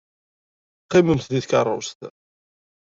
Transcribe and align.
Qqimemt 0.83 1.31
deg 1.33 1.43
tkeṛṛust. 1.45 1.99